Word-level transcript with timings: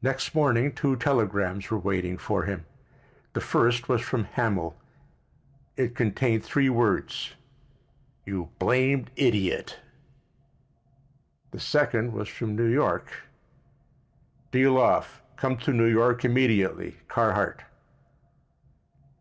Next 0.00 0.32
morning 0.32 0.70
two 0.72 0.94
telegrams 0.94 1.72
were 1.72 1.78
waiting 1.78 2.16
for 2.18 2.44
him. 2.44 2.66
The 3.32 3.40
first 3.40 3.88
was 3.88 4.00
from 4.00 4.22
Hamil. 4.22 4.76
It 5.76 5.96
contained 5.96 6.44
three 6.44 6.68
words: 6.68 7.34
"You 8.24 8.50
blamed 8.60 9.10
idiot!" 9.16 9.80
The 11.50 11.58
second 11.58 12.12
was 12.12 12.28
from 12.28 12.54
New 12.54 12.68
York: 12.68 13.22
"Deal 14.52 14.78
off 14.78 15.20
come 15.34 15.56
to 15.56 15.72
New 15.72 15.88
York 15.88 16.24
immediately 16.24 16.98
Carhart." 17.08 17.64